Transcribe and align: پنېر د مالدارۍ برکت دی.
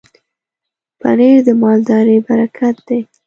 پنېر 0.99 1.37
د 1.45 1.47
مالدارۍ 1.61 2.17
برکت 2.27 2.75
دی. 2.87 2.99